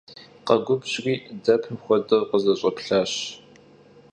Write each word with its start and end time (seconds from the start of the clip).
Khegubjri, 0.47 1.15
depım 1.45 1.75
xuedeu 1.83 2.23
khızeş'eplhaş. 2.29 3.13